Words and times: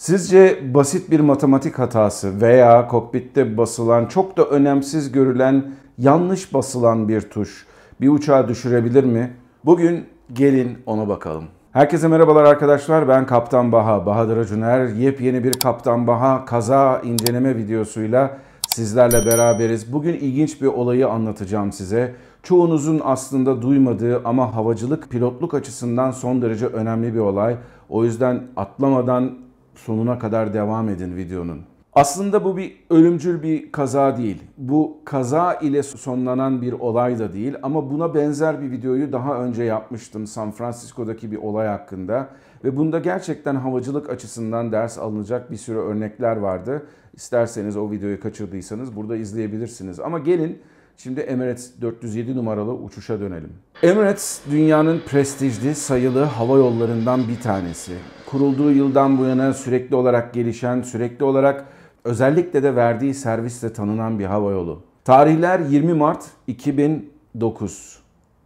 Sizce 0.00 0.74
basit 0.74 1.10
bir 1.10 1.20
matematik 1.20 1.78
hatası 1.78 2.40
veya 2.40 2.88
kokpitte 2.88 3.56
basılan 3.56 4.06
çok 4.06 4.36
da 4.36 4.44
önemsiz 4.44 5.12
görülen 5.12 5.72
yanlış 5.98 6.54
basılan 6.54 7.08
bir 7.08 7.20
tuş 7.20 7.66
bir 8.00 8.08
uçağı 8.08 8.48
düşürebilir 8.48 9.04
mi? 9.04 9.32
Bugün 9.64 10.04
gelin 10.32 10.78
ona 10.86 11.08
bakalım. 11.08 11.44
Herkese 11.72 12.08
merhabalar 12.08 12.44
arkadaşlar. 12.44 13.08
Ben 13.08 13.26
Kaptan 13.26 13.72
Baha, 13.72 14.06
Bahadır 14.06 14.36
Acuner. 14.36 14.88
Yepyeni 14.88 15.44
bir 15.44 15.52
Kaptan 15.52 16.06
Baha 16.06 16.44
kaza 16.44 17.00
inceleme 17.04 17.56
videosuyla 17.56 18.38
sizlerle 18.68 19.26
beraberiz. 19.26 19.92
Bugün 19.92 20.14
ilginç 20.14 20.62
bir 20.62 20.66
olayı 20.66 21.08
anlatacağım 21.08 21.72
size. 21.72 22.14
Çoğunuzun 22.42 23.00
aslında 23.04 23.62
duymadığı 23.62 24.22
ama 24.24 24.54
havacılık 24.54 25.10
pilotluk 25.10 25.54
açısından 25.54 26.10
son 26.10 26.42
derece 26.42 26.66
önemli 26.66 27.14
bir 27.14 27.20
olay. 27.20 27.56
O 27.88 28.04
yüzden 28.04 28.42
atlamadan 28.56 29.49
sonuna 29.84 30.18
kadar 30.18 30.54
devam 30.54 30.88
edin 30.88 31.16
videonun. 31.16 31.60
Aslında 31.92 32.44
bu 32.44 32.56
bir 32.56 32.76
ölümcül 32.90 33.42
bir 33.42 33.72
kaza 33.72 34.16
değil. 34.16 34.42
Bu 34.58 34.98
kaza 35.04 35.54
ile 35.54 35.82
sonlanan 35.82 36.62
bir 36.62 36.72
olay 36.72 37.18
da 37.18 37.32
değil 37.32 37.54
ama 37.62 37.90
buna 37.90 38.14
benzer 38.14 38.62
bir 38.62 38.70
videoyu 38.70 39.12
daha 39.12 39.44
önce 39.44 39.62
yapmıştım 39.62 40.26
San 40.26 40.50
Francisco'daki 40.50 41.32
bir 41.32 41.36
olay 41.36 41.66
hakkında 41.66 42.28
ve 42.64 42.76
bunda 42.76 42.98
gerçekten 42.98 43.54
havacılık 43.54 44.10
açısından 44.10 44.72
ders 44.72 44.98
alınacak 44.98 45.50
bir 45.50 45.56
sürü 45.56 45.78
örnekler 45.78 46.36
vardı. 46.36 46.86
İsterseniz 47.14 47.76
o 47.76 47.90
videoyu 47.90 48.20
kaçırdıysanız 48.20 48.96
burada 48.96 49.16
izleyebilirsiniz. 49.16 50.00
Ama 50.00 50.18
gelin 50.18 50.58
Şimdi 51.02 51.20
Emirates 51.20 51.72
407 51.80 52.36
numaralı 52.36 52.74
uçuşa 52.74 53.20
dönelim. 53.20 53.52
Emirates 53.82 54.40
dünyanın 54.50 55.00
prestijli 55.08 55.74
sayılı 55.74 56.22
hava 56.22 56.56
yollarından 56.56 57.28
bir 57.28 57.40
tanesi. 57.40 57.92
Kurulduğu 58.30 58.70
yıldan 58.70 59.18
bu 59.18 59.24
yana 59.24 59.52
sürekli 59.52 59.96
olarak 59.96 60.34
gelişen, 60.34 60.82
sürekli 60.82 61.24
olarak 61.24 61.64
özellikle 62.04 62.62
de 62.62 62.76
verdiği 62.76 63.14
servisle 63.14 63.72
tanınan 63.72 64.18
bir 64.18 64.24
hava 64.24 64.50
yolu. 64.50 64.82
Tarihler 65.04 65.60
20 65.60 65.94
Mart 65.94 66.24
2009. 66.46 67.98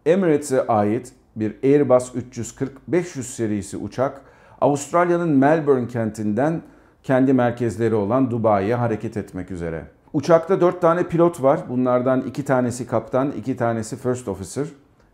Emirates'e 0.06 0.66
ait 0.66 1.12
bir 1.36 1.56
Airbus 1.64 2.12
340-500 2.90 3.22
serisi 3.22 3.76
uçak 3.76 4.20
Avustralya'nın 4.60 5.28
Melbourne 5.28 5.88
kentinden 5.88 6.62
kendi 7.02 7.32
merkezleri 7.32 7.94
olan 7.94 8.30
Dubai'ye 8.30 8.74
hareket 8.74 9.16
etmek 9.16 9.50
üzere. 9.50 9.84
Uçakta 10.12 10.60
4 10.60 10.80
tane 10.80 11.02
pilot 11.02 11.42
var. 11.42 11.60
Bunlardan 11.68 12.20
2 12.20 12.44
tanesi 12.44 12.86
kaptan, 12.86 13.32
2 13.38 13.56
tanesi 13.56 13.96
first 13.96 14.28
officer. 14.28 14.66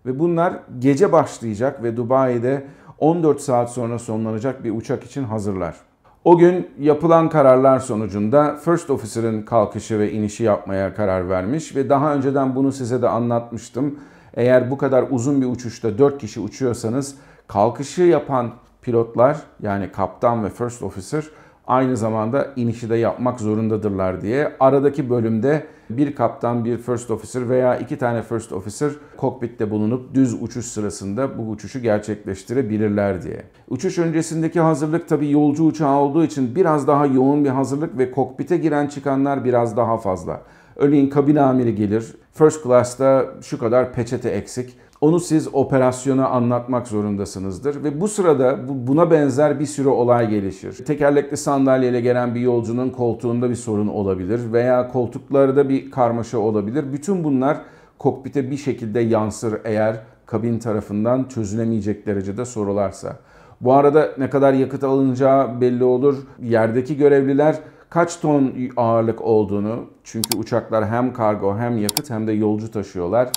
Ve 0.06 0.18
bunlar 0.18 0.54
gece 0.78 1.12
başlayacak 1.12 1.82
ve 1.82 1.96
Dubai'de 1.96 2.64
14 3.00 3.40
saat 3.40 3.72
sonra 3.72 3.98
sonlanacak 3.98 4.64
bir 4.64 4.70
uçak 4.70 5.04
için 5.04 5.24
hazırlar. 5.24 5.76
O 6.24 6.38
gün 6.38 6.70
yapılan 6.78 7.28
kararlar 7.28 7.78
sonucunda 7.78 8.56
First 8.56 8.90
Officer'ın 8.90 9.42
kalkışı 9.42 9.98
ve 9.98 10.12
inişi 10.12 10.44
yapmaya 10.44 10.94
karar 10.94 11.28
vermiş 11.28 11.76
ve 11.76 11.88
daha 11.88 12.14
önceden 12.14 12.54
bunu 12.54 12.72
size 12.72 13.02
de 13.02 13.08
anlatmıştım. 13.08 13.98
Eğer 14.34 14.70
bu 14.70 14.78
kadar 14.78 15.04
uzun 15.10 15.40
bir 15.40 15.46
uçuşta 15.46 15.98
4 15.98 16.18
kişi 16.18 16.40
uçuyorsanız 16.40 17.14
kalkışı 17.48 18.02
yapan 18.02 18.50
pilotlar 18.82 19.36
yani 19.62 19.92
kaptan 19.92 20.44
ve 20.44 20.48
First 20.48 20.82
Officer 20.82 21.24
aynı 21.66 21.96
zamanda 21.96 22.48
inişi 22.56 22.90
de 22.90 22.96
yapmak 22.96 23.40
zorundadırlar 23.40 24.22
diye. 24.22 24.52
Aradaki 24.60 25.10
bölümde 25.10 25.66
bir 25.90 26.14
kaptan, 26.14 26.64
bir 26.64 26.78
first 26.78 27.10
officer 27.10 27.48
veya 27.48 27.76
iki 27.76 27.98
tane 27.98 28.22
first 28.22 28.52
officer 28.52 28.90
kokpitte 29.16 29.70
bulunup 29.70 30.14
düz 30.14 30.42
uçuş 30.42 30.66
sırasında 30.66 31.38
bu 31.38 31.42
uçuşu 31.42 31.82
gerçekleştirebilirler 31.82 33.22
diye. 33.22 33.42
Uçuş 33.68 33.98
öncesindeki 33.98 34.60
hazırlık 34.60 35.08
tabi 35.08 35.30
yolcu 35.30 35.64
uçağı 35.64 35.96
olduğu 35.96 36.24
için 36.24 36.54
biraz 36.54 36.86
daha 36.86 37.06
yoğun 37.06 37.44
bir 37.44 37.50
hazırlık 37.50 37.98
ve 37.98 38.10
kokpite 38.10 38.56
giren 38.56 38.86
çıkanlar 38.86 39.44
biraz 39.44 39.76
daha 39.76 39.96
fazla. 39.96 40.42
Örneğin 40.76 41.10
kabin 41.10 41.36
amiri 41.36 41.74
gelir, 41.74 42.14
first 42.32 42.64
class'ta 42.64 43.26
şu 43.42 43.58
kadar 43.58 43.92
peçete 43.92 44.30
eksik, 44.30 44.76
onu 45.00 45.20
siz 45.20 45.48
operasyona 45.52 46.28
anlatmak 46.28 46.88
zorundasınızdır 46.88 47.84
ve 47.84 48.00
bu 48.00 48.08
sırada 48.08 48.58
buna 48.86 49.10
benzer 49.10 49.60
bir 49.60 49.66
sürü 49.66 49.88
olay 49.88 50.28
gelişir. 50.28 50.84
Tekerlekli 50.84 51.36
sandalyeyle 51.36 52.00
gelen 52.00 52.34
bir 52.34 52.40
yolcunun 52.40 52.90
koltuğunda 52.90 53.50
bir 53.50 53.54
sorun 53.54 53.86
olabilir 53.86 54.52
veya 54.52 54.88
koltuklarda 54.88 55.68
bir 55.68 55.90
karmaşa 55.90 56.38
olabilir. 56.38 56.92
Bütün 56.92 57.24
bunlar 57.24 57.56
kokpite 57.98 58.50
bir 58.50 58.56
şekilde 58.56 59.00
yansır 59.00 59.60
eğer 59.64 59.96
kabin 60.26 60.58
tarafından 60.58 61.24
çözülemeyecek 61.24 62.06
derecede 62.06 62.44
sorularsa. 62.44 63.16
Bu 63.60 63.72
arada 63.72 64.10
ne 64.18 64.30
kadar 64.30 64.52
yakıt 64.52 64.84
alınacağı 64.84 65.60
belli 65.60 65.84
olur. 65.84 66.16
Yerdeki 66.42 66.96
görevliler 66.96 67.56
kaç 67.90 68.20
ton 68.20 68.52
ağırlık 68.76 69.20
olduğunu 69.20 69.84
çünkü 70.04 70.38
uçaklar 70.38 70.88
hem 70.88 71.12
kargo 71.12 71.56
hem 71.58 71.78
yakıt 71.78 72.10
hem 72.10 72.26
de 72.26 72.32
yolcu 72.32 72.70
taşıyorlar 72.70 73.28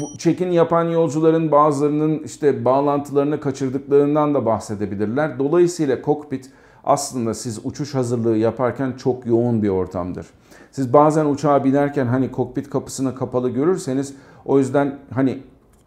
bu 0.00 0.18
check-in 0.18 0.50
yapan 0.50 0.84
yolcuların 0.84 1.52
bazılarının 1.52 2.18
işte 2.18 2.64
bağlantılarını 2.64 3.40
kaçırdıklarından 3.40 4.34
da 4.34 4.46
bahsedebilirler. 4.46 5.38
Dolayısıyla 5.38 6.02
kokpit 6.02 6.50
aslında 6.84 7.34
siz 7.34 7.60
uçuş 7.64 7.94
hazırlığı 7.94 8.36
yaparken 8.36 8.92
çok 8.92 9.26
yoğun 9.26 9.62
bir 9.62 9.68
ortamdır. 9.68 10.26
Siz 10.70 10.92
bazen 10.92 11.26
uçağa 11.26 11.64
binerken 11.64 12.06
hani 12.06 12.32
kokpit 12.32 12.70
kapısını 12.70 13.14
kapalı 13.14 13.50
görürseniz 13.50 14.14
o 14.44 14.58
yüzden 14.58 14.98
hani 15.14 15.42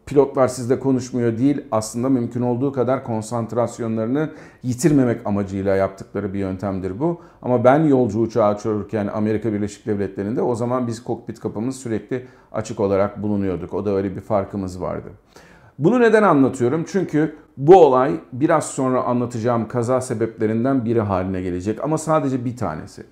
pilotlar 0.09 0.47
sizle 0.47 0.79
konuşmuyor 0.79 1.37
değil 1.37 1.61
aslında 1.71 2.09
mümkün 2.09 2.41
olduğu 2.41 2.71
kadar 2.71 3.03
konsantrasyonlarını 3.03 4.29
yitirmemek 4.63 5.27
amacıyla 5.27 5.75
yaptıkları 5.75 6.33
bir 6.33 6.39
yöntemdir 6.39 6.99
bu. 6.99 7.21
Ama 7.41 7.63
ben 7.63 7.83
yolcu 7.83 8.19
uçağı 8.19 8.55
uçururken 8.55 9.07
Amerika 9.07 9.53
Birleşik 9.53 9.85
Devletleri'nde 9.85 10.41
o 10.41 10.55
zaman 10.55 10.87
biz 10.87 11.03
kokpit 11.03 11.39
kapımız 11.39 11.75
sürekli 11.75 12.25
açık 12.51 12.79
olarak 12.79 13.23
bulunuyorduk. 13.23 13.73
O 13.73 13.85
da 13.85 13.89
öyle 13.89 14.15
bir 14.15 14.21
farkımız 14.21 14.81
vardı. 14.81 15.09
Bunu 15.79 15.99
neden 15.99 16.23
anlatıyorum? 16.23 16.85
Çünkü 16.87 17.35
bu 17.57 17.85
olay 17.85 18.19
biraz 18.33 18.65
sonra 18.65 19.03
anlatacağım 19.03 19.67
kaza 19.67 20.01
sebeplerinden 20.01 20.85
biri 20.85 21.01
haline 21.01 21.41
gelecek 21.41 21.83
ama 21.83 21.97
sadece 21.97 22.45
bir 22.45 22.57
tanesi. 22.57 23.03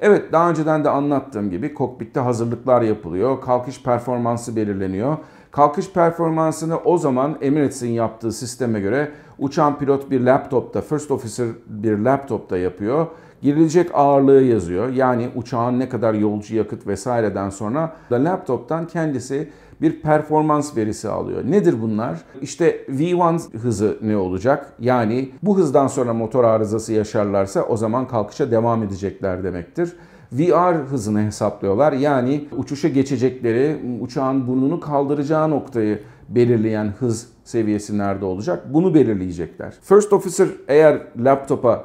Evet 0.00 0.32
daha 0.32 0.50
önceden 0.50 0.84
de 0.84 0.90
anlattığım 0.90 1.50
gibi 1.50 1.74
kokpitte 1.74 2.20
hazırlıklar 2.20 2.82
yapılıyor, 2.82 3.40
kalkış 3.40 3.82
performansı 3.82 4.56
belirleniyor 4.56 5.16
Kalkış 5.50 5.90
performansını 5.90 6.78
o 6.78 6.98
zaman 6.98 7.38
Emirates'in 7.40 7.90
yaptığı 7.90 8.32
sisteme 8.32 8.80
göre 8.80 9.10
uçan 9.38 9.78
pilot 9.78 10.10
bir 10.10 10.20
laptopta, 10.20 10.80
first 10.80 11.10
officer 11.10 11.48
bir 11.66 11.98
laptopta 11.98 12.58
yapıyor. 12.58 13.06
Girilecek 13.42 13.90
ağırlığı 13.94 14.42
yazıyor. 14.42 14.88
Yani 14.88 15.28
uçağın 15.34 15.78
ne 15.78 15.88
kadar 15.88 16.14
yolcu 16.14 16.56
yakıt 16.56 16.86
vesaireden 16.86 17.50
sonra 17.50 17.96
da 18.10 18.24
laptoptan 18.24 18.86
kendisi 18.86 19.48
bir 19.80 20.00
performans 20.00 20.76
verisi 20.76 21.08
alıyor. 21.08 21.42
Nedir 21.44 21.82
bunlar? 21.82 22.20
İşte 22.42 22.84
V1 22.88 23.58
hızı 23.58 23.98
ne 24.02 24.16
olacak? 24.16 24.72
Yani 24.78 25.30
bu 25.42 25.58
hızdan 25.58 25.86
sonra 25.86 26.14
motor 26.14 26.44
arızası 26.44 26.92
yaşarlarsa 26.92 27.62
o 27.62 27.76
zaman 27.76 28.08
kalkışa 28.08 28.50
devam 28.50 28.82
edecekler 28.82 29.44
demektir. 29.44 29.92
VR 30.32 30.74
hızını 30.74 31.22
hesaplıyorlar. 31.22 31.92
Yani 31.92 32.48
uçuşa 32.56 32.88
geçecekleri, 32.88 33.76
uçağın 34.00 34.46
burnunu 34.46 34.80
kaldıracağı 34.80 35.50
noktayı 35.50 35.98
belirleyen 36.28 36.92
hız 36.98 37.28
seviyesi 37.44 37.98
nerede 37.98 38.24
olacak? 38.24 38.74
Bunu 38.74 38.94
belirleyecekler. 38.94 39.74
First 39.82 40.12
Officer 40.12 40.48
eğer 40.68 40.98
laptopa 41.16 41.84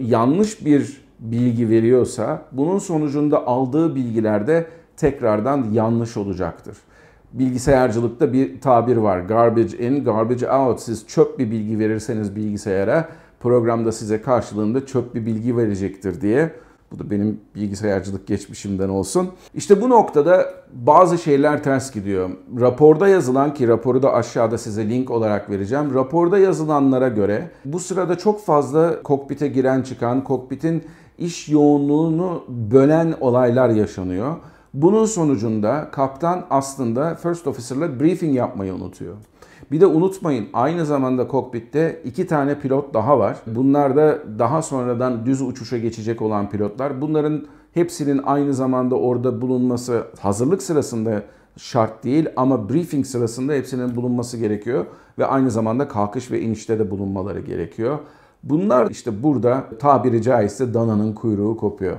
yanlış 0.00 0.64
bir 0.64 1.06
bilgi 1.20 1.68
veriyorsa 1.68 2.42
bunun 2.52 2.78
sonucunda 2.78 3.46
aldığı 3.46 3.94
bilgilerde 3.94 4.66
tekrardan 4.96 5.66
yanlış 5.72 6.16
olacaktır. 6.16 6.76
Bilgisayarcılıkta 7.32 8.32
bir 8.32 8.60
tabir 8.60 8.96
var. 8.96 9.20
Garbage 9.20 9.78
in, 9.78 10.04
garbage 10.04 10.50
out. 10.50 10.80
Siz 10.80 11.06
çöp 11.06 11.38
bir 11.38 11.50
bilgi 11.50 11.78
verirseniz 11.78 12.36
bilgisayara 12.36 13.08
programda 13.40 13.92
size 13.92 14.22
karşılığında 14.22 14.86
çöp 14.86 15.14
bir 15.14 15.26
bilgi 15.26 15.56
verecektir 15.56 16.20
diye. 16.20 16.50
Bu 16.92 16.98
da 16.98 17.10
benim 17.10 17.40
bilgisayarcılık 17.54 18.26
geçmişimden 18.26 18.88
olsun. 18.88 19.30
İşte 19.54 19.82
bu 19.82 19.90
noktada 19.90 20.54
bazı 20.72 21.18
şeyler 21.18 21.62
ters 21.62 21.92
gidiyor. 21.92 22.30
Raporda 22.60 23.08
yazılan 23.08 23.54
ki 23.54 23.68
raporu 23.68 24.02
da 24.02 24.12
aşağıda 24.12 24.58
size 24.58 24.88
link 24.88 25.10
olarak 25.10 25.50
vereceğim. 25.50 25.94
Raporda 25.94 26.38
yazılanlara 26.38 27.08
göre 27.08 27.50
bu 27.64 27.80
sırada 27.80 28.18
çok 28.18 28.44
fazla 28.44 29.02
kokpite 29.02 29.48
giren 29.48 29.82
çıkan, 29.82 30.24
kokpitin 30.24 30.84
iş 31.18 31.48
yoğunluğunu 31.48 32.44
bölen 32.48 33.14
olaylar 33.20 33.68
yaşanıyor. 33.68 34.36
Bunun 34.74 35.04
sonucunda 35.04 35.88
kaptan 35.92 36.46
aslında 36.50 37.14
first 37.14 37.46
officer'la 37.46 38.00
briefing 38.00 38.36
yapmayı 38.36 38.74
unutuyor. 38.74 39.14
Bir 39.72 39.80
de 39.80 39.86
unutmayın 39.86 40.48
aynı 40.52 40.86
zamanda 40.86 41.28
kokpitte 41.28 42.02
iki 42.04 42.26
tane 42.26 42.60
pilot 42.60 42.94
daha 42.94 43.18
var. 43.18 43.36
Bunlar 43.46 43.96
da 43.96 44.18
daha 44.38 44.62
sonradan 44.62 45.26
düz 45.26 45.42
uçuşa 45.42 45.78
geçecek 45.78 46.22
olan 46.22 46.50
pilotlar. 46.50 47.00
Bunların 47.00 47.46
hepsinin 47.74 48.20
aynı 48.24 48.54
zamanda 48.54 48.94
orada 48.94 49.40
bulunması 49.40 50.06
hazırlık 50.20 50.62
sırasında 50.62 51.22
şart 51.56 52.04
değil 52.04 52.26
ama 52.36 52.68
briefing 52.68 53.06
sırasında 53.06 53.52
hepsinin 53.52 53.96
bulunması 53.96 54.36
gerekiyor 54.36 54.86
ve 55.18 55.26
aynı 55.26 55.50
zamanda 55.50 55.88
kalkış 55.88 56.30
ve 56.30 56.40
inişte 56.40 56.78
de 56.78 56.90
bulunmaları 56.90 57.40
gerekiyor. 57.40 57.98
Bunlar 58.42 58.90
işte 58.90 59.22
burada 59.22 59.64
tabiri 59.78 60.22
caizse 60.22 60.74
dananın 60.74 61.12
kuyruğu 61.12 61.56
kopuyor. 61.56 61.96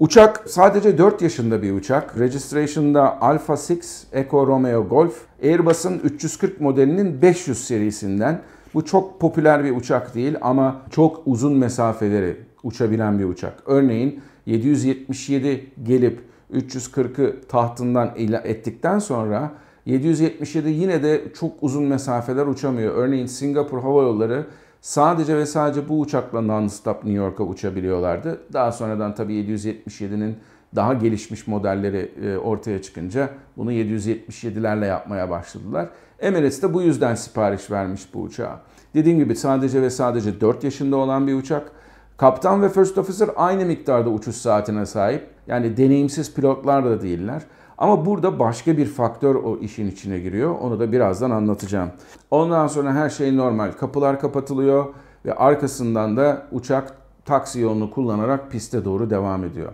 Uçak 0.00 0.42
sadece 0.46 0.98
4 0.98 1.22
yaşında 1.22 1.62
bir 1.62 1.72
uçak. 1.72 2.18
Registration'da 2.18 3.22
Alpha 3.22 3.52
6 3.52 3.74
Echo 4.12 4.46
Romeo 4.46 4.88
Golf. 4.88 5.20
Airbus'un 5.42 5.98
340 5.98 6.60
modelinin 6.60 7.22
500 7.22 7.64
serisinden. 7.64 8.42
Bu 8.74 8.84
çok 8.84 9.20
popüler 9.20 9.64
bir 9.64 9.76
uçak 9.76 10.14
değil 10.14 10.34
ama 10.40 10.82
çok 10.90 11.22
uzun 11.26 11.52
mesafeleri 11.52 12.36
uçabilen 12.62 13.18
bir 13.18 13.24
uçak. 13.24 13.62
Örneğin 13.66 14.20
777 14.46 15.70
gelip 15.82 16.20
340'ı 16.54 17.36
tahtından 17.48 18.10
ettikten 18.44 18.98
sonra 18.98 19.52
777 19.86 20.70
yine 20.70 21.02
de 21.02 21.22
çok 21.34 21.52
uzun 21.60 21.84
mesafeler 21.84 22.46
uçamıyor. 22.46 22.94
Örneğin 22.94 23.26
Singapur 23.26 23.80
Hava 23.80 24.02
Yolları 24.02 24.46
sadece 24.80 25.36
ve 25.36 25.46
sadece 25.46 25.88
bu 25.88 26.00
uçakla 26.00 26.38
non-stop 26.38 27.04
New 27.04 27.12
York'a 27.12 27.44
uçabiliyorlardı. 27.44 28.40
Daha 28.52 28.72
sonradan 28.72 29.14
tabii 29.14 29.34
777'nin 29.34 30.36
daha 30.76 30.94
gelişmiş 30.94 31.46
modelleri 31.46 32.12
e, 32.22 32.36
ortaya 32.36 32.82
çıkınca 32.82 33.30
bunu 33.56 33.72
777'lerle 33.72 34.86
yapmaya 34.86 35.30
başladılar. 35.30 35.88
Emirates 36.18 36.62
de 36.62 36.74
bu 36.74 36.82
yüzden 36.82 37.14
sipariş 37.14 37.70
vermiş 37.70 38.14
bu 38.14 38.20
uçağa. 38.20 38.60
Dediğim 38.94 39.18
gibi 39.18 39.36
sadece 39.36 39.82
ve 39.82 39.90
sadece 39.90 40.40
4 40.40 40.64
yaşında 40.64 40.96
olan 40.96 41.26
bir 41.26 41.34
uçak. 41.34 41.72
Kaptan 42.16 42.62
ve 42.62 42.68
first 42.68 42.98
officer 42.98 43.30
aynı 43.36 43.66
miktarda 43.66 44.10
uçuş 44.10 44.36
saatine 44.36 44.86
sahip. 44.86 45.26
Yani 45.46 45.76
deneyimsiz 45.76 46.34
pilotlar 46.34 46.84
da 46.84 47.02
değiller. 47.02 47.42
Ama 47.80 48.06
burada 48.06 48.38
başka 48.38 48.76
bir 48.76 48.86
faktör 48.86 49.34
o 49.34 49.58
işin 49.58 49.90
içine 49.90 50.18
giriyor. 50.18 50.54
Onu 50.60 50.80
da 50.80 50.92
birazdan 50.92 51.30
anlatacağım. 51.30 51.90
Ondan 52.30 52.66
sonra 52.66 52.94
her 52.94 53.10
şey 53.10 53.36
normal. 53.36 53.72
Kapılar 53.72 54.20
kapatılıyor 54.20 54.84
ve 55.24 55.34
arkasından 55.34 56.16
da 56.16 56.46
uçak 56.52 56.94
taksi 57.24 57.60
yolunu 57.60 57.90
kullanarak 57.90 58.50
piste 58.50 58.84
doğru 58.84 59.10
devam 59.10 59.44
ediyor. 59.44 59.72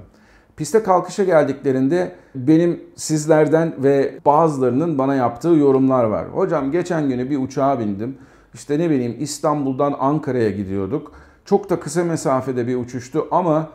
Piste 0.56 0.82
kalkışa 0.82 1.24
geldiklerinde 1.24 2.16
benim 2.34 2.80
sizlerden 2.96 3.74
ve 3.78 4.18
bazılarının 4.26 4.98
bana 4.98 5.14
yaptığı 5.14 5.48
yorumlar 5.48 6.04
var. 6.04 6.26
Hocam 6.28 6.72
geçen 6.72 7.08
günü 7.08 7.30
bir 7.30 7.38
uçağa 7.38 7.80
bindim. 7.80 8.18
İşte 8.54 8.78
ne 8.78 8.90
bileyim 8.90 9.16
İstanbul'dan 9.18 9.94
Ankara'ya 10.00 10.50
gidiyorduk. 10.50 11.12
Çok 11.44 11.70
da 11.70 11.80
kısa 11.80 12.04
mesafede 12.04 12.66
bir 12.66 12.76
uçuştu 12.76 13.28
ama 13.30 13.68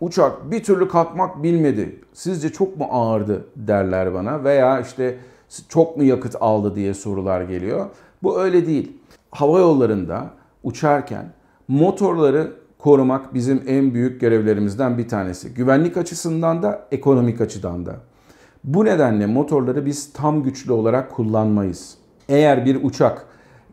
uçak 0.00 0.50
bir 0.50 0.62
türlü 0.62 0.88
kalkmak 0.88 1.42
bilmedi. 1.42 2.00
Sizce 2.12 2.52
çok 2.52 2.76
mu 2.78 2.86
ağırdı 2.90 3.44
derler 3.56 4.14
bana 4.14 4.44
veya 4.44 4.80
işte 4.80 5.18
çok 5.68 5.96
mu 5.96 6.04
yakıt 6.04 6.36
aldı 6.40 6.74
diye 6.74 6.94
sorular 6.94 7.40
geliyor. 7.40 7.86
Bu 8.22 8.40
öyle 8.40 8.66
değil. 8.66 8.92
Hava 9.30 9.58
yollarında 9.58 10.30
uçarken 10.62 11.32
motorları 11.68 12.52
korumak 12.78 13.34
bizim 13.34 13.62
en 13.66 13.94
büyük 13.94 14.20
görevlerimizden 14.20 14.98
bir 14.98 15.08
tanesi. 15.08 15.54
Güvenlik 15.54 15.96
açısından 15.96 16.62
da 16.62 16.86
ekonomik 16.92 17.40
açıdan 17.40 17.86
da. 17.86 17.96
Bu 18.64 18.84
nedenle 18.84 19.26
motorları 19.26 19.86
biz 19.86 20.12
tam 20.12 20.42
güçlü 20.42 20.72
olarak 20.72 21.10
kullanmayız. 21.10 21.94
Eğer 22.28 22.64
bir 22.66 22.84
uçak 22.84 23.26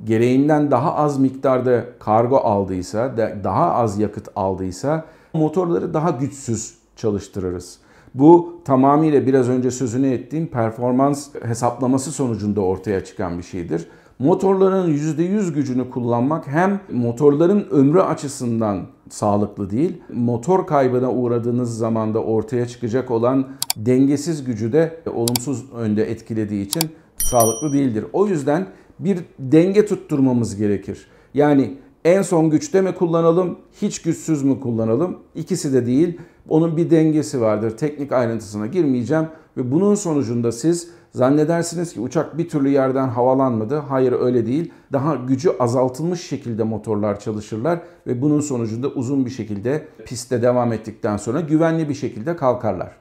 gereğinden 0.03 0.71
daha 0.71 0.95
az 0.95 1.19
miktarda 1.19 1.85
kargo 1.99 2.37
aldıysa, 2.37 3.17
daha 3.43 3.73
az 3.73 3.99
yakıt 3.99 4.29
aldıysa 4.35 5.05
motorları 5.35 5.93
daha 5.93 6.09
güçsüz 6.09 6.77
çalıştırırız. 6.95 7.77
Bu 8.13 8.61
tamamıyla 8.65 9.25
biraz 9.25 9.49
önce 9.49 9.71
sözünü 9.71 10.07
ettiğim 10.07 10.47
performans 10.47 11.29
hesaplaması 11.43 12.11
sonucunda 12.11 12.61
ortaya 12.61 13.03
çıkan 13.03 13.37
bir 13.37 13.43
şeydir. 13.43 13.87
Motorların 14.19 14.93
%100 14.93 15.53
gücünü 15.53 15.89
kullanmak 15.89 16.47
hem 16.47 16.79
motorların 16.91 17.67
ömrü 17.71 18.01
açısından 18.01 18.81
sağlıklı 19.09 19.69
değil, 19.69 20.01
motor 20.13 20.67
kaybına 20.67 21.11
uğradığınız 21.11 21.77
zaman 21.77 22.13
da 22.13 22.19
ortaya 22.19 22.67
çıkacak 22.67 23.11
olan 23.11 23.47
dengesiz 23.77 24.43
gücü 24.43 24.73
de 24.73 24.99
olumsuz 25.15 25.73
önde 25.73 26.11
etkilediği 26.11 26.65
için 26.65 26.83
sağlıklı 27.17 27.73
değildir. 27.73 28.05
O 28.13 28.27
yüzden 28.27 28.67
bir 28.99 29.19
denge 29.39 29.85
tutturmamız 29.85 30.55
gerekir. 30.55 31.07
Yani 31.33 31.77
en 32.05 32.21
son 32.21 32.49
güçte 32.49 32.81
mi 32.81 32.91
kullanalım, 32.95 33.57
hiç 33.81 34.01
güçsüz 34.01 34.43
mü 34.43 34.59
kullanalım? 34.59 35.17
İkisi 35.35 35.73
de 35.73 35.85
değil. 35.85 36.19
Onun 36.49 36.77
bir 36.77 36.89
dengesi 36.89 37.41
vardır. 37.41 37.77
Teknik 37.77 38.11
ayrıntısına 38.11 38.67
girmeyeceğim 38.67 39.25
ve 39.57 39.71
bunun 39.71 39.95
sonucunda 39.95 40.51
siz 40.51 40.89
zannedersiniz 41.11 41.93
ki 41.93 41.99
uçak 41.99 42.37
bir 42.37 42.49
türlü 42.49 42.69
yerden 42.69 43.07
havalanmadı. 43.07 43.75
Hayır 43.75 44.11
öyle 44.11 44.45
değil. 44.45 44.71
Daha 44.93 45.15
gücü 45.15 45.49
azaltılmış 45.59 46.21
şekilde 46.21 46.63
motorlar 46.63 47.19
çalışırlar 47.19 47.79
ve 48.07 48.21
bunun 48.21 48.39
sonucunda 48.39 48.87
uzun 48.87 49.25
bir 49.25 49.31
şekilde 49.31 49.87
pistte 50.05 50.41
devam 50.41 50.73
ettikten 50.73 51.17
sonra 51.17 51.41
güvenli 51.41 51.89
bir 51.89 51.93
şekilde 51.93 52.35
kalkarlar. 52.35 52.91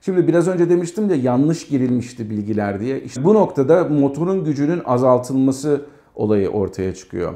Şimdi 0.00 0.26
biraz 0.26 0.48
önce 0.48 0.70
demiştim 0.70 1.08
de 1.08 1.14
yanlış 1.14 1.68
girilmişti 1.68 2.30
bilgiler 2.30 2.80
diye. 2.80 3.02
İşte 3.02 3.24
bu 3.24 3.34
noktada 3.34 3.84
motorun 3.84 4.44
gücünün 4.44 4.82
azaltılması 4.84 5.84
olayı 6.14 6.48
ortaya 6.48 6.94
çıkıyor. 6.94 7.34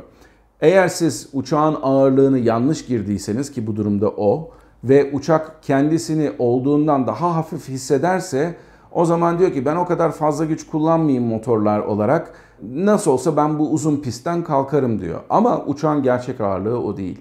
Eğer 0.62 0.88
siz 0.88 1.28
uçağın 1.32 1.76
ağırlığını 1.82 2.38
yanlış 2.38 2.86
girdiyseniz 2.86 3.52
ki 3.52 3.66
bu 3.66 3.76
durumda 3.76 4.10
o 4.10 4.50
ve 4.84 5.10
uçak 5.12 5.62
kendisini 5.62 6.32
olduğundan 6.38 7.06
daha 7.06 7.36
hafif 7.36 7.68
hissederse 7.68 8.54
o 8.92 9.04
zaman 9.04 9.38
diyor 9.38 9.52
ki 9.52 9.64
ben 9.64 9.76
o 9.76 9.86
kadar 9.86 10.12
fazla 10.12 10.44
güç 10.44 10.66
kullanmayayım 10.66 11.24
motorlar 11.24 11.80
olarak. 11.80 12.32
Nasıl 12.74 13.10
olsa 13.10 13.36
ben 13.36 13.58
bu 13.58 13.70
uzun 13.70 13.96
pistten 13.96 14.44
kalkarım 14.44 15.00
diyor. 15.00 15.20
Ama 15.30 15.64
uçağın 15.64 16.02
gerçek 16.02 16.40
ağırlığı 16.40 16.82
o 16.82 16.96
değil. 16.96 17.20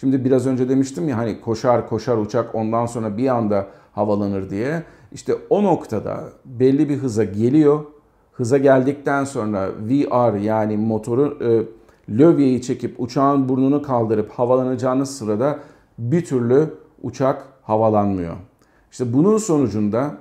Şimdi 0.00 0.24
biraz 0.24 0.46
önce 0.46 0.68
demiştim 0.68 1.08
ya 1.08 1.16
hani 1.18 1.40
koşar 1.40 1.88
koşar 1.88 2.16
uçak 2.16 2.54
ondan 2.54 2.86
sonra 2.86 3.16
bir 3.16 3.28
anda 3.28 3.66
havalanır 3.92 4.50
diye. 4.50 4.82
İşte 5.12 5.34
o 5.50 5.62
noktada 5.62 6.24
belli 6.44 6.88
bir 6.88 6.96
hıza 6.96 7.24
geliyor. 7.24 7.84
Hıza 8.32 8.58
geldikten 8.58 9.24
sonra 9.24 9.68
VR 9.68 10.34
yani 10.34 10.76
motoru 10.76 11.38
e, 11.44 11.81
lövyeyi 12.08 12.62
çekip 12.62 12.94
uçağın 12.98 13.48
burnunu 13.48 13.82
kaldırıp 13.82 14.30
havalanacağınız 14.30 15.18
sırada 15.18 15.58
bir 15.98 16.24
türlü 16.24 16.74
uçak 17.02 17.44
havalanmıyor. 17.62 18.36
İşte 18.90 19.12
bunun 19.12 19.38
sonucunda 19.38 20.14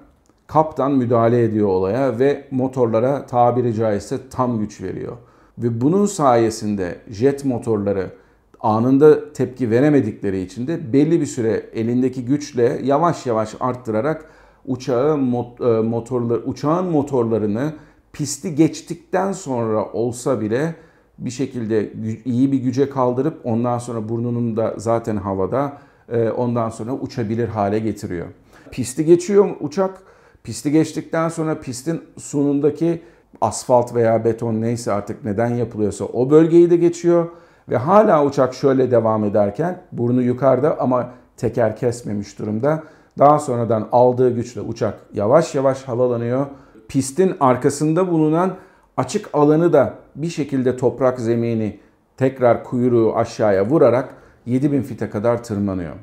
kaptan 0.47 0.91
müdahale 0.91 1.43
ediyor 1.43 1.67
olaya 1.67 2.19
ve 2.19 2.47
motorlara 2.51 3.25
tabiri 3.25 3.73
caizse 3.73 4.17
tam 4.29 4.59
güç 4.59 4.81
veriyor. 4.81 5.17
Ve 5.57 5.81
bunun 5.81 6.05
sayesinde 6.05 6.97
jet 7.09 7.45
motorları 7.45 8.11
anında 8.59 9.33
tepki 9.33 9.71
veremedikleri 9.71 10.41
için 10.41 10.67
de 10.67 10.93
belli 10.93 11.21
bir 11.21 11.25
süre 11.25 11.69
elindeki 11.73 12.25
güçle 12.25 12.81
yavaş 12.83 13.25
yavaş 13.25 13.55
arttırarak 13.59 14.25
uçağı 14.65 15.13
e, 15.13 15.81
motorlar 15.81 16.39
uçağın 16.45 16.85
motorlarını 16.85 17.73
pisti 18.13 18.55
geçtikten 18.55 19.31
sonra 19.31 19.85
olsa 19.85 20.41
bile 20.41 20.75
bir 21.21 21.29
şekilde 21.29 21.93
iyi 22.25 22.51
bir 22.51 22.57
güce 22.57 22.89
kaldırıp 22.89 23.39
ondan 23.43 23.77
sonra 23.77 24.09
burnunun 24.09 24.57
da 24.57 24.73
zaten 24.77 25.17
havada 25.17 25.77
e, 26.09 26.29
ondan 26.29 26.69
sonra 26.69 26.91
uçabilir 26.93 27.47
hale 27.47 27.79
getiriyor. 27.79 28.27
Pisti 28.71 29.05
geçiyor 29.05 29.49
uçak. 29.59 30.03
Pisti 30.43 30.71
geçtikten 30.71 31.29
sonra 31.29 31.59
pistin 31.59 32.01
sonundaki 32.17 33.01
asfalt 33.41 33.95
veya 33.95 34.25
beton 34.25 34.61
neyse 34.61 34.91
artık 34.91 35.25
neden 35.25 35.47
yapılıyorsa 35.47 36.05
o 36.05 36.29
bölgeyi 36.29 36.69
de 36.69 36.77
geçiyor 36.77 37.27
ve 37.69 37.77
hala 37.77 38.25
uçak 38.25 38.53
şöyle 38.53 38.91
devam 38.91 39.23
ederken 39.23 39.81
burnu 39.91 40.21
yukarıda 40.21 40.79
ama 40.79 41.09
teker 41.37 41.75
kesmemiş 41.75 42.39
durumda. 42.39 42.83
Daha 43.19 43.39
sonradan 43.39 43.87
aldığı 43.91 44.35
güçle 44.35 44.61
uçak 44.61 44.99
yavaş 45.13 45.55
yavaş 45.55 45.83
havalanıyor. 45.83 46.45
Pistin 46.87 47.35
arkasında 47.39 48.11
bulunan 48.11 48.55
açık 49.01 49.29
alanı 49.33 49.73
da 49.73 49.93
bir 50.15 50.29
şekilde 50.29 50.77
toprak 50.77 51.19
zemini 51.19 51.79
tekrar 52.17 52.63
kuyruğu 52.63 53.15
aşağıya 53.15 53.65
vurarak 53.65 54.15
7000 54.45 54.81
fite 54.81 55.09
kadar 55.09 55.43
tırmanıyor. 55.43 55.93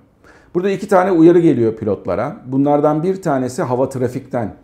Burada 0.54 0.70
iki 0.70 0.88
tane 0.88 1.10
uyarı 1.10 1.38
geliyor 1.38 1.76
pilotlara. 1.76 2.36
Bunlardan 2.46 3.02
bir 3.02 3.22
tanesi 3.22 3.62
hava 3.62 3.88
trafikten. 3.88 4.54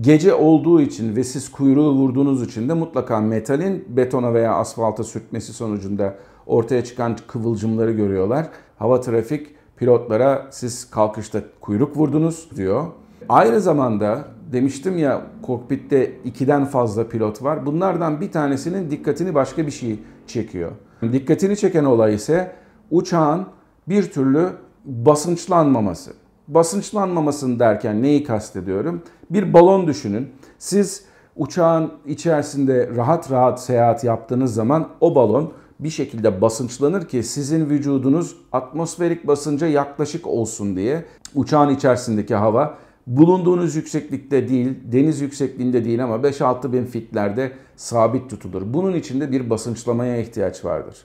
Gece 0.00 0.34
olduğu 0.34 0.80
için 0.80 1.16
ve 1.16 1.24
siz 1.24 1.52
kuyruğu 1.52 1.92
vurduğunuz 1.92 2.42
için 2.42 2.68
de 2.68 2.74
mutlaka 2.74 3.20
metalin 3.20 3.84
betona 3.88 4.34
veya 4.34 4.54
asfalta 4.54 5.04
sürtmesi 5.04 5.52
sonucunda 5.52 6.14
ortaya 6.46 6.84
çıkan 6.84 7.16
kıvılcımları 7.26 7.92
görüyorlar. 7.92 8.46
Hava 8.78 9.00
trafik 9.00 9.46
pilotlara 9.76 10.46
siz 10.50 10.90
kalkışta 10.90 11.40
kuyruk 11.60 11.96
vurdunuz 11.96 12.48
diyor. 12.56 12.86
Aynı 13.28 13.60
zamanda 13.60 14.24
demiştim 14.52 14.98
ya 14.98 15.22
kokpitte 15.42 16.12
ikiden 16.24 16.64
fazla 16.64 17.08
pilot 17.08 17.42
var. 17.42 17.66
Bunlardan 17.66 18.20
bir 18.20 18.32
tanesinin 18.32 18.90
dikkatini 18.90 19.34
başka 19.34 19.66
bir 19.66 19.70
şey 19.70 19.98
çekiyor. 20.26 20.72
Dikkatini 21.12 21.56
çeken 21.56 21.84
olay 21.84 22.14
ise 22.14 22.52
uçağın 22.90 23.46
bir 23.88 24.10
türlü 24.10 24.48
basınçlanmaması. 24.84 26.12
Basınçlanmamasını 26.48 27.58
derken 27.58 28.02
neyi 28.02 28.24
kastediyorum? 28.24 29.02
Bir 29.30 29.52
balon 29.52 29.86
düşünün. 29.86 30.28
Siz 30.58 31.04
uçağın 31.36 31.92
içerisinde 32.06 32.90
rahat 32.96 33.30
rahat 33.30 33.62
seyahat 33.62 34.04
yaptığınız 34.04 34.54
zaman 34.54 34.88
o 35.00 35.14
balon 35.14 35.52
bir 35.80 35.90
şekilde 35.90 36.40
basınçlanır 36.40 37.08
ki 37.08 37.22
sizin 37.22 37.70
vücudunuz 37.70 38.36
atmosferik 38.52 39.26
basınca 39.26 39.66
yaklaşık 39.66 40.26
olsun 40.26 40.76
diye 40.76 41.04
uçağın 41.34 41.68
içerisindeki 41.74 42.34
hava 42.34 42.78
bulunduğunuz 43.06 43.76
yükseklikte 43.76 44.48
değil, 44.48 44.78
deniz 44.84 45.20
yüksekliğinde 45.20 45.84
değil 45.84 46.04
ama 46.04 46.16
5-6 46.16 46.72
bin 46.72 46.84
fitlerde 46.84 47.52
sabit 47.76 48.30
tutulur. 48.30 48.62
Bunun 48.66 48.94
için 48.94 49.20
de 49.20 49.32
bir 49.32 49.50
basınçlamaya 49.50 50.16
ihtiyaç 50.16 50.64
vardır. 50.64 50.96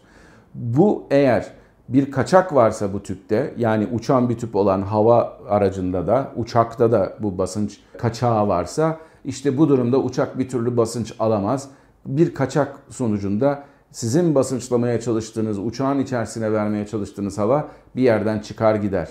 Bu 0.54 1.04
eğer 1.12 1.51
bir 1.89 2.12
kaçak 2.12 2.56
varsa 2.56 2.94
bu 2.94 3.04
tüpte 3.04 3.54
yani 3.58 3.88
uçan 3.94 4.30
bir 4.30 4.38
tüp 4.38 4.56
olan 4.56 4.82
hava 4.82 5.38
aracında 5.50 6.08
da 6.08 6.32
uçakta 6.36 6.92
da 6.92 7.13
bu 7.20 7.38
basınç 7.38 7.80
kaçağı 7.98 8.48
varsa 8.48 8.98
işte 9.25 9.58
bu 9.58 9.70
durumda 9.70 9.98
uçak 9.98 10.39
bir 10.39 10.50
türlü 10.50 10.77
basınç 10.77 11.13
alamaz. 11.20 11.70
Bir 12.06 12.34
kaçak 12.34 12.80
sonucunda 12.89 13.63
sizin 13.92 14.36
basınçlamaya 14.36 15.00
çalıştığınız, 15.00 15.60
uçağın 15.60 16.00
içerisine 16.00 16.54
vermeye 16.54 16.88
çalıştığınız 16.88 17.38
hava 17.38 17.68
bir 17.96 18.01
yerden 18.01 18.39
çıkar 18.39 18.75
gider. 18.75 19.10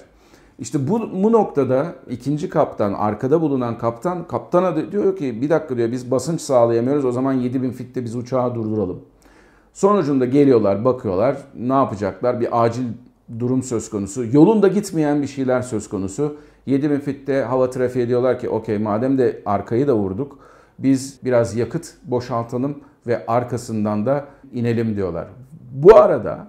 İşte 0.58 0.88
bu, 0.88 1.22
bu 1.22 1.32
noktada 1.32 1.94
ikinci 2.10 2.48
kaptan, 2.48 2.92
arkada 2.92 3.40
bulunan 3.40 3.78
kaptan, 3.78 4.26
kaptana 4.26 4.92
diyor 4.92 5.16
ki 5.16 5.42
bir 5.42 5.50
dakika 5.50 5.76
diyor 5.76 5.92
biz 5.92 6.10
basınç 6.10 6.40
sağlayamıyoruz 6.40 7.04
o 7.04 7.12
zaman 7.12 7.32
7000 7.32 7.70
fitte 7.70 8.04
biz 8.04 8.16
uçağı 8.16 8.54
durduralım. 8.54 9.00
Sonucunda 9.72 10.24
geliyorlar, 10.24 10.84
bakıyorlar, 10.84 11.36
ne 11.58 11.72
yapacaklar? 11.72 12.40
Bir 12.40 12.64
acil 12.64 12.84
durum 13.38 13.62
söz 13.62 13.90
konusu. 13.90 14.24
Yolunda 14.32 14.68
gitmeyen 14.68 15.22
bir 15.22 15.26
şeyler 15.26 15.62
söz 15.62 15.88
konusu. 15.88 16.36
7000 16.66 16.98
fitte 16.98 17.42
hava 17.42 17.70
trafiği 17.70 18.08
diyorlar 18.08 18.38
ki 18.38 18.48
okey 18.48 18.78
madem 18.78 19.18
de 19.18 19.42
arkayı 19.46 19.88
da 19.88 19.96
vurduk 19.96 20.38
biz 20.78 21.20
biraz 21.24 21.56
yakıt 21.56 21.94
boşaltalım 22.04 22.80
ve 23.06 23.26
arkasından 23.26 24.06
da 24.06 24.24
inelim 24.52 24.96
diyorlar. 24.96 25.26
Bu 25.72 25.96
arada 25.96 26.46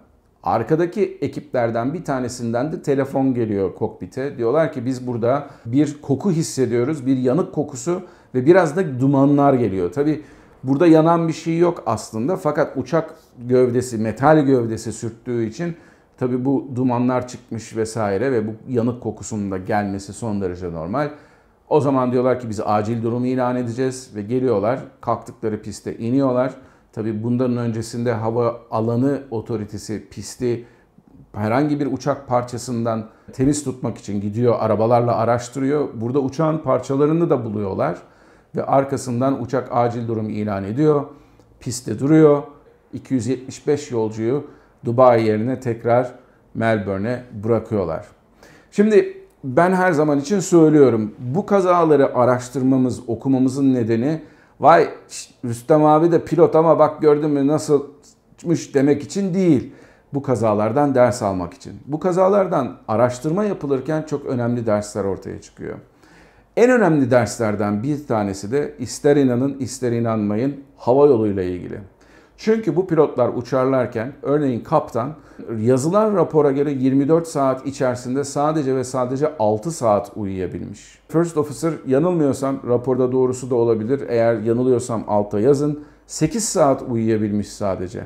arkadaki 0.48 1.18
ekiplerden 1.22 1.94
bir 1.94 2.04
tanesinden 2.04 2.72
de 2.72 2.82
telefon 2.82 3.34
geliyor 3.34 3.76
kokpite. 3.76 4.38
Diyorlar 4.38 4.74
ki 4.74 4.86
biz 4.86 5.08
burada 5.08 5.48
bir 5.66 6.02
koku 6.02 6.32
hissediyoruz, 6.32 7.06
bir 7.06 7.18
yanık 7.18 7.54
kokusu 7.54 8.02
ve 8.36 8.46
biraz 8.46 8.76
da 8.76 9.00
dumanlar 9.00 9.54
geliyor. 9.54 9.92
Tabi 9.92 10.22
burada 10.64 10.88
yanan 10.88 11.28
bir 11.28 11.34
şey 11.34 11.58
yok 11.58 11.84
aslında 11.86 12.36
fakat 12.36 12.78
uçak 12.78 13.14
gövdesi, 13.38 13.98
metal 13.98 14.46
gövdesi 14.46 14.94
sürttüğü 14.94 15.46
için 15.46 15.76
tabi 16.18 16.46
bu 16.46 16.68
dumanlar 16.76 17.28
çıkmış 17.28 17.76
vesaire 17.76 18.32
ve 18.32 18.48
bu 18.48 18.52
yanık 18.70 19.04
kokusunun 19.04 19.52
da 19.52 19.58
gelmesi 19.58 20.14
son 20.14 20.42
derece 20.42 20.72
normal. 20.72 21.10
O 21.70 21.82
zaman 21.82 22.12
diyorlar 22.12 22.40
ki 22.40 22.50
biz 22.50 22.60
acil 22.66 23.04
durum 23.04 23.26
ilan 23.26 23.56
edeceğiz 23.56 24.12
ve 24.16 24.22
geliyorlar. 24.22 24.80
Kalktıkları 25.02 25.62
piste 25.62 25.98
iniyorlar. 25.98 26.54
Tabi 26.98 27.24
bundan 27.24 27.58
öncesinde 27.58 28.12
hava 28.12 28.62
alanı 28.72 29.22
otoritesi 29.32 30.08
pisti 30.10 30.66
herhangi 31.34 31.80
bir 31.80 31.86
uçak 31.86 32.28
parçasından 32.28 33.06
temiz 33.34 33.64
tutmak 33.64 33.98
için 33.98 34.22
gidiyor 34.22 34.56
arabalarla 34.60 35.16
araştırıyor. 35.16 35.88
Burada 35.94 36.20
uçağın 36.20 36.58
parçalarını 36.58 37.30
da 37.30 37.46
buluyorlar 37.46 37.98
ve 38.56 38.64
arkasından 38.64 39.42
uçak 39.42 39.70
acil 39.72 40.08
durum 40.08 40.30
ilan 40.30 40.64
ediyor. 40.64 41.06
Pistte 41.60 42.00
duruyor. 42.00 42.44
275 42.94 43.92
yolcuyu 43.92 44.48
Dubai 44.86 45.24
yerine 45.24 45.60
tekrar 45.60 46.12
Melbourne'e 46.54 47.24
bırakıyorlar. 47.44 48.06
Şimdi 48.72 49.18
ben 49.44 49.74
her 49.74 49.92
zaman 49.92 50.20
için 50.20 50.40
söylüyorum. 50.40 51.16
Bu 51.20 51.46
kazaları 51.46 52.16
araştırmamız, 52.16 53.10
okumamızın 53.10 53.74
nedeni 53.74 54.22
vay 54.60 54.90
Rüstem 55.46 55.86
abi 55.86 56.12
de 56.12 56.26
pilot 56.26 56.56
ama 56.56 56.80
bak 56.80 57.02
gördün 57.02 57.30
mü 57.30 57.48
nasılmış 57.48 58.74
demek 58.76 59.04
için 59.04 59.34
değil. 59.34 59.74
Bu 60.14 60.22
kazalardan 60.22 60.96
ders 60.96 61.22
almak 61.22 61.54
için. 61.54 61.74
Bu 61.86 62.00
kazalardan 62.00 62.78
araştırma 62.88 63.44
yapılırken 63.44 64.02
çok 64.02 64.26
önemli 64.26 64.66
dersler 64.66 65.04
ortaya 65.04 65.42
çıkıyor. 65.42 65.78
En 66.58 66.72
önemli 66.72 67.12
derslerden 67.12 67.84
bir 67.84 68.08
tanesi 68.08 68.52
de 68.52 68.76
ister 68.80 69.16
inanın 69.16 69.58
ister 69.60 69.92
inanmayın 69.92 70.64
hava 70.78 71.06
yoluyla 71.06 71.44
ilgili. 71.44 71.80
Çünkü 72.38 72.76
bu 72.76 72.88
pilotlar 72.88 73.30
uçarlarken 73.30 74.14
örneğin 74.22 74.60
kaptan 74.60 75.16
yazılan 75.60 76.16
rapora 76.16 76.52
göre 76.52 76.72
24 76.72 77.28
saat 77.28 77.68
içerisinde 77.68 78.24
sadece 78.24 78.76
ve 78.76 78.84
sadece 78.84 79.38
6 79.40 79.72
saat 79.72 80.12
uyuyabilmiş. 80.16 81.00
First 81.08 81.38
officer 81.38 81.74
yanılmıyorsam 81.88 82.60
raporda 82.68 83.12
doğrusu 83.12 83.50
da 83.50 83.56
olabilir. 83.56 84.02
Eğer 84.10 84.40
yanılıyorsam 84.40 85.04
alta 85.08 85.40
yazın. 85.40 85.84
8 86.08 86.50
saat 86.50 86.84
uyuyabilmiş 86.90 87.48
sadece. 87.48 88.04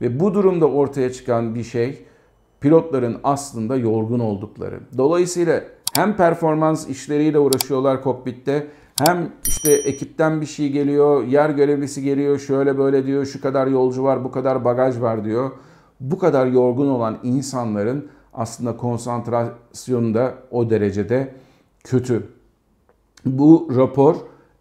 Ve 0.00 0.20
bu 0.20 0.34
durumda 0.34 0.66
ortaya 0.66 1.12
çıkan 1.12 1.54
bir 1.54 1.64
şey 1.64 2.04
pilotların 2.60 3.16
aslında 3.24 3.76
yorgun 3.76 4.20
oldukları. 4.20 4.80
Dolayısıyla 4.98 5.62
hem 5.94 6.16
performans 6.16 6.88
işleriyle 6.88 7.38
uğraşıyorlar 7.38 8.02
kokpitte 8.02 8.66
hem 8.98 9.32
işte 9.46 9.72
ekipten 9.72 10.40
bir 10.40 10.46
şey 10.46 10.68
geliyor, 10.68 11.24
yer 11.24 11.50
görevlisi 11.50 12.02
geliyor, 12.02 12.38
şöyle 12.38 12.78
böyle 12.78 13.06
diyor, 13.06 13.26
şu 13.26 13.40
kadar 13.40 13.66
yolcu 13.66 14.04
var, 14.04 14.24
bu 14.24 14.30
kadar 14.30 14.64
bagaj 14.64 15.00
var 15.00 15.24
diyor. 15.24 15.50
Bu 16.00 16.18
kadar 16.18 16.46
yorgun 16.46 16.88
olan 16.88 17.18
insanların 17.22 18.08
aslında 18.32 18.76
konsantrasyonu 18.76 20.14
da 20.14 20.34
o 20.50 20.70
derecede 20.70 21.34
kötü. 21.84 22.26
Bu 23.26 23.68
rapor 23.76 24.16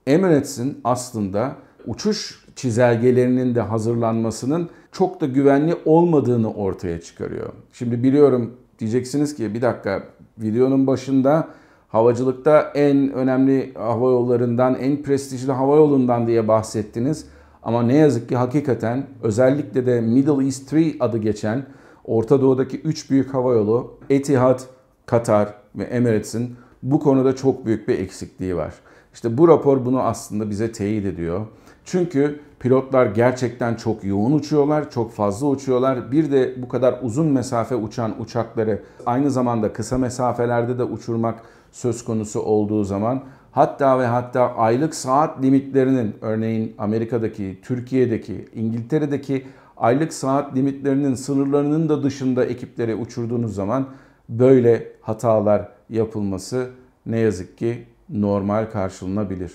Emirates'in 0.08 0.82
aslında 0.84 1.56
uçuş 1.86 2.46
çizelgelerinin 2.56 3.56
de 3.56 3.62
hazırlanmasının 3.62 4.70
çok 4.92 5.22
da 5.22 5.25
güvenli 5.25 5.75
olmadığını 5.86 6.54
ortaya 6.54 7.02
çıkarıyor. 7.02 7.50
Şimdi 7.74 8.04
biliyorum 8.04 8.54
diyeceksiniz 8.80 9.36
ki 9.36 9.54
bir 9.54 9.62
dakika 9.62 10.04
videonun 10.38 10.88
başında 10.88 11.48
havacılıkta 11.94 12.72
en 12.76 13.12
önemli 13.14 13.74
hava 13.74 14.12
yollarından, 14.12 14.76
en 14.76 15.02
prestijli 15.02 15.52
hava 15.52 15.76
yolundan 15.76 16.28
diye 16.28 16.48
bahsettiniz. 16.48 17.26
Ama 17.64 17.84
ne 17.84 17.96
yazık 17.96 18.30
ki 18.30 18.36
hakikaten 18.36 19.08
özellikle 19.24 19.86
de 19.86 20.02
Middle 20.02 20.46
East 20.46 20.74
3 20.74 20.96
adı 21.00 21.18
geçen 21.18 21.66
Orta 22.06 22.42
Doğu'daki 22.42 22.82
3 22.82 23.12
büyük 23.12 23.34
hava 23.34 23.54
yolu 23.54 23.94
Etihad, 24.10 24.60
Katar 25.06 25.54
ve 25.76 25.84
Emirates'in 25.84 26.56
bu 26.84 27.00
konuda 27.00 27.36
çok 27.36 27.66
büyük 27.66 27.88
bir 27.88 28.00
eksikliği 28.00 28.56
var. 28.56 28.74
İşte 29.14 29.38
bu 29.38 29.48
rapor 29.48 29.86
bunu 29.86 30.02
aslında 30.02 30.50
bize 30.50 30.72
teyit 30.72 31.06
ediyor. 31.06 31.42
Çünkü 31.86 32.40
pilotlar 32.60 33.06
gerçekten 33.06 33.76
çok 33.76 34.04
yoğun 34.04 34.32
uçuyorlar, 34.32 34.92
çok 34.92 35.12
fazla 35.12 35.48
uçuyorlar. 35.48 36.12
Bir 36.12 36.32
de 36.32 36.62
bu 36.62 36.68
kadar 36.68 37.00
uzun 37.02 37.28
mesafe 37.28 37.76
uçan 37.76 38.22
uçakları 38.22 38.82
aynı 39.06 39.32
zamanda 39.32 39.74
kısa 39.74 39.98
mesafelerde 39.98 40.78
de 40.78 40.84
uçurmak 40.84 41.36
söz 41.74 42.03
konusu 42.03 42.42
olduğu 42.42 42.84
zaman 42.84 43.24
hatta 43.51 44.00
ve 44.00 44.06
hatta 44.06 44.56
aylık 44.56 44.96
saat 44.96 45.44
limitlerinin 45.44 46.15
örneğin 46.22 46.75
Amerika'daki, 46.77 47.60
Türkiye'deki, 47.62 48.46
İngiltere'deki 48.53 49.46
aylık 49.77 50.13
saat 50.13 50.56
limitlerinin 50.56 51.15
sınırlarının 51.15 51.89
da 51.89 52.03
dışında 52.03 52.46
ekipleri 52.46 52.96
uçurduğunuz 52.96 53.56
zaman 53.56 53.88
böyle 54.30 54.92
hatalar 55.01 55.70
yapılması 55.89 56.70
ne 57.06 57.20
yazık 57.20 57.58
ki 57.58 57.86
normal 58.10 58.65
karşılanabilir. 58.65 59.51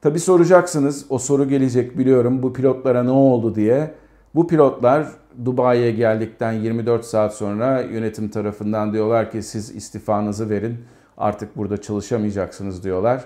Tabi 0.00 0.20
soracaksınız, 0.20 1.06
o 1.08 1.18
soru 1.18 1.48
gelecek 1.48 1.98
biliyorum 1.98 2.42
bu 2.42 2.52
pilotlara 2.52 3.02
ne 3.02 3.10
oldu 3.10 3.54
diye. 3.54 3.94
Bu 4.34 4.46
pilotlar 4.46 5.06
Dubai'ye 5.44 5.92
geldikten 5.92 6.52
24 6.52 7.04
saat 7.04 7.34
sonra 7.34 7.80
yönetim 7.80 8.28
tarafından 8.28 8.92
diyorlar 8.92 9.30
ki 9.30 9.42
siz 9.42 9.76
istifanızı 9.76 10.50
verin 10.50 10.76
artık 11.20 11.56
burada 11.56 11.80
çalışamayacaksınız 11.80 12.84
diyorlar. 12.84 13.24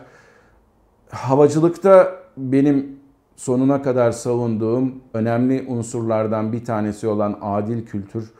Havacılıkta 1.10 2.12
benim 2.36 2.96
sonuna 3.36 3.82
kadar 3.82 4.12
savunduğum 4.12 4.94
önemli 5.14 5.64
unsurlardan 5.68 6.52
bir 6.52 6.64
tanesi 6.64 7.08
olan 7.08 7.38
adil 7.42 7.86
kültür 7.86 8.32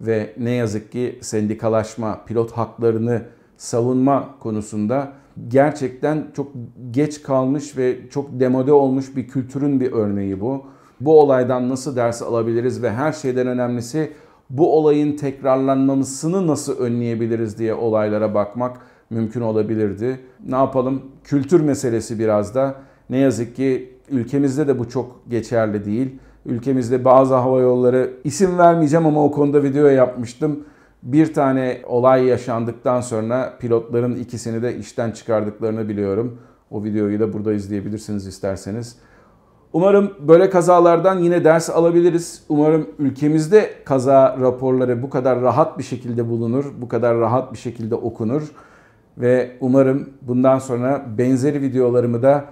ve 0.00 0.34
ne 0.38 0.50
yazık 0.50 0.92
ki 0.92 1.18
sendikalaşma, 1.22 2.24
pilot 2.26 2.52
haklarını 2.52 3.22
savunma 3.56 4.28
konusunda 4.40 5.12
gerçekten 5.48 6.26
çok 6.36 6.48
geç 6.90 7.22
kalmış 7.22 7.76
ve 7.76 8.08
çok 8.10 8.40
demode 8.40 8.72
olmuş 8.72 9.16
bir 9.16 9.28
kültürün 9.28 9.80
bir 9.80 9.92
örneği 9.92 10.40
bu. 10.40 10.64
Bu 11.00 11.20
olaydan 11.20 11.68
nasıl 11.68 11.96
ders 11.96 12.22
alabiliriz 12.22 12.82
ve 12.82 12.90
her 12.90 13.12
şeyden 13.12 13.46
önemlisi 13.46 14.12
bu 14.50 14.76
olayın 14.76 15.16
tekrarlanmasını 15.16 16.46
nasıl 16.46 16.78
önleyebiliriz 16.78 17.58
diye 17.58 17.74
olaylara 17.74 18.34
bakmak 18.34 18.76
mümkün 19.12 19.40
olabilirdi. 19.40 20.20
Ne 20.48 20.56
yapalım? 20.56 21.02
Kültür 21.24 21.60
meselesi 21.60 22.18
biraz 22.18 22.54
da. 22.54 22.74
Ne 23.10 23.18
yazık 23.18 23.56
ki 23.56 23.92
ülkemizde 24.10 24.68
de 24.68 24.78
bu 24.78 24.88
çok 24.88 25.30
geçerli 25.30 25.84
değil. 25.84 26.18
Ülkemizde 26.46 27.04
bazı 27.04 27.34
hava 27.34 27.60
yolları 27.60 28.10
isim 28.24 28.58
vermeyeceğim 28.58 29.06
ama 29.06 29.24
o 29.24 29.30
konuda 29.30 29.62
video 29.62 29.86
yapmıştım. 29.86 30.64
Bir 31.02 31.34
tane 31.34 31.80
olay 31.86 32.24
yaşandıktan 32.24 33.00
sonra 33.00 33.54
pilotların 33.60 34.16
ikisini 34.16 34.62
de 34.62 34.76
işten 34.76 35.10
çıkardıklarını 35.10 35.88
biliyorum. 35.88 36.38
O 36.70 36.84
videoyu 36.84 37.20
da 37.20 37.32
burada 37.32 37.52
izleyebilirsiniz 37.52 38.26
isterseniz. 38.26 38.96
Umarım 39.72 40.10
böyle 40.28 40.50
kazalardan 40.50 41.18
yine 41.18 41.44
ders 41.44 41.70
alabiliriz. 41.70 42.44
Umarım 42.48 42.88
ülkemizde 42.98 43.70
kaza 43.84 44.36
raporları 44.40 45.02
bu 45.02 45.10
kadar 45.10 45.40
rahat 45.40 45.78
bir 45.78 45.82
şekilde 45.82 46.28
bulunur, 46.28 46.64
bu 46.80 46.88
kadar 46.88 47.18
rahat 47.18 47.52
bir 47.52 47.58
şekilde 47.58 47.94
okunur 47.94 48.42
ve 49.18 49.56
umarım 49.60 50.10
bundan 50.22 50.58
sonra 50.58 51.06
benzeri 51.18 51.62
videolarımı 51.62 52.22
da 52.22 52.44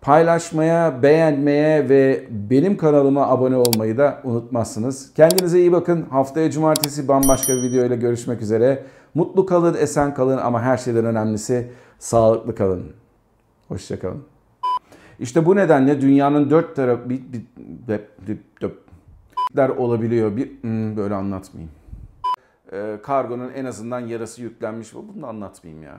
paylaşmaya, 0.00 1.02
beğenmeye 1.02 1.88
ve 1.88 2.24
benim 2.30 2.76
kanalıma 2.76 3.26
abone 3.26 3.56
olmayı 3.56 3.98
da 3.98 4.20
unutmazsınız. 4.24 5.14
Kendinize 5.14 5.60
iyi 5.60 5.72
bakın. 5.72 6.02
Haftaya 6.02 6.50
cumartesi 6.50 7.08
bambaşka 7.08 7.54
bir 7.54 7.62
video 7.62 7.84
ile 7.84 7.96
görüşmek 7.96 8.42
üzere. 8.42 8.82
Mutlu 9.14 9.46
kalın, 9.46 9.74
esen 9.74 10.14
kalın 10.14 10.38
ama 10.38 10.62
her 10.62 10.76
şeyden 10.76 11.04
önemlisi 11.04 11.70
sağlıklı 11.98 12.54
kalın. 12.54 12.82
Hoşçakalın. 13.68 14.22
İşte 15.20 15.46
bu 15.46 15.56
nedenle 15.56 16.00
dünyanın 16.00 16.50
dört 16.50 16.76
tarafı 16.76 17.08
olabiliyor. 19.76 20.36
Bir 20.36 20.62
hmm, 20.62 20.96
böyle 20.96 21.14
anlatmayayım. 21.14 21.72
Ee, 22.72 23.00
kargonun 23.02 23.52
en 23.52 23.64
azından 23.64 24.00
yarısı 24.00 24.42
yüklenmiş. 24.42 24.94
Bunu 24.94 25.22
da 25.22 25.26
anlatmayayım 25.26 25.82
ya. 25.82 25.98